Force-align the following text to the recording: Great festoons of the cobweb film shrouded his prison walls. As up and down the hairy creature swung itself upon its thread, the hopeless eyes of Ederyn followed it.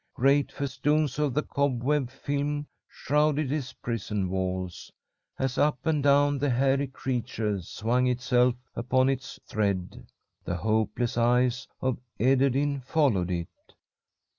Great 0.15 0.51
festoons 0.51 1.19
of 1.19 1.35
the 1.35 1.43
cobweb 1.43 2.09
film 2.09 2.65
shrouded 2.87 3.51
his 3.51 3.73
prison 3.73 4.29
walls. 4.31 4.91
As 5.37 5.59
up 5.59 5.85
and 5.85 6.01
down 6.01 6.39
the 6.39 6.49
hairy 6.49 6.87
creature 6.87 7.61
swung 7.61 8.07
itself 8.07 8.55
upon 8.75 9.09
its 9.09 9.39
thread, 9.45 10.07
the 10.43 10.55
hopeless 10.55 11.19
eyes 11.19 11.67
of 11.81 11.99
Ederyn 12.19 12.81
followed 12.83 13.29
it. 13.29 13.47